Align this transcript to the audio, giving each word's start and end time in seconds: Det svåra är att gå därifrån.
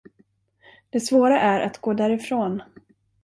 Det 0.89 0.99
svåra 0.99 1.39
är 1.41 1.59
att 1.61 1.81
gå 1.81 1.93
därifrån. 1.93 2.61